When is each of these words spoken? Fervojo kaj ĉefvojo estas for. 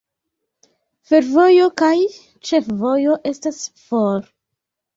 Fervojo 1.09 1.67
kaj 1.83 1.93
ĉefvojo 2.51 3.21
estas 3.35 3.63
for. 3.87 4.21